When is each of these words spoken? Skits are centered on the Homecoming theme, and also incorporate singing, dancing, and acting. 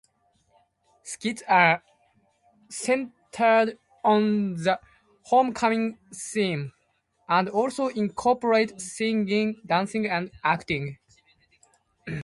Skits 1.03 1.43
are 1.47 1.83
centered 2.69 3.77
on 4.03 4.55
the 4.55 4.79
Homecoming 5.25 5.99
theme, 6.11 6.73
and 7.29 7.47
also 7.49 7.89
incorporate 7.89 8.81
singing, 8.81 9.61
dancing, 9.63 10.07
and 10.07 10.31
acting. 10.43 10.97